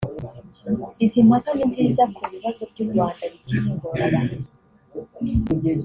[1.03, 4.55] Izi mpaka ni nziza ku bibazo by’u Rwanda bikiri ingorabahizi